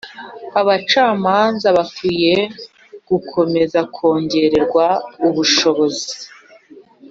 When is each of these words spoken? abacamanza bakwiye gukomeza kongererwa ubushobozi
abacamanza 0.61 1.67
bakwiye 1.77 2.35
gukomeza 3.09 3.79
kongererwa 3.95 4.85
ubushobozi 5.27 6.13